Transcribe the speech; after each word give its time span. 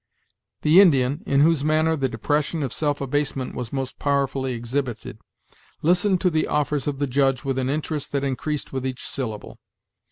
The 0.63 0.81
Indian, 0.81 1.21
in 1.27 1.41
whose 1.41 1.63
manner 1.63 1.95
the 1.95 2.09
depression 2.09 2.63
of 2.63 2.73
self 2.73 3.01
abasement 3.01 3.53
was 3.53 3.71
most 3.71 3.99
powerfully 3.99 4.53
exhibited, 4.53 5.19
listened 5.83 6.19
to 6.21 6.31
the 6.31 6.47
offers 6.47 6.87
of 6.87 6.97
the 6.97 7.05
Judge 7.05 7.43
with 7.45 7.59
an 7.59 7.69
interest 7.69 8.11
that 8.13 8.23
increased 8.23 8.73
with 8.73 8.83
each 8.83 9.05
syllable. 9.07 9.59